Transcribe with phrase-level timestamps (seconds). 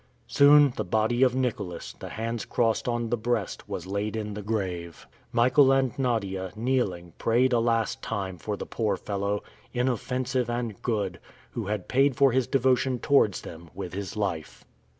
[0.25, 4.41] Soon, the body of Nicholas, the hands crossed on the breast, was laid in the
[4.41, 5.05] grave.
[5.31, 9.43] Michael and Nadia, kneeling, prayed a last time for the poor fellow,
[9.73, 11.19] inoffensive and good,
[11.51, 14.65] who had paid for his devotion towards them with his life.